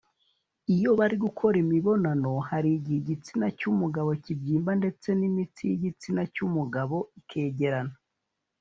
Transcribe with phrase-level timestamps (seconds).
[0.75, 7.95] Iyo bari gukora imibonano hari igihe igitsina cy’umugabo kibyimba ndetse n’imitsi y’igitsina cy’umugabo ikegerana